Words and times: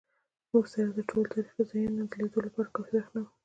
موږ 0.51 0.65
سره 0.73 0.89
د 0.93 0.99
ټولو 1.09 1.31
تاریخي 1.33 1.63
ځایونو 1.71 2.01
د 2.11 2.13
لیدو 2.21 2.39
لپاره 2.47 2.73
کافي 2.75 2.95
وخت 2.97 3.11
نه 3.15 3.21
و. 3.23 3.25